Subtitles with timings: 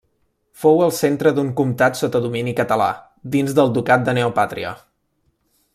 [0.61, 2.89] Fou el centre d'un comtat sota domini català,
[3.37, 4.73] dins del Ducat de Neopàtria.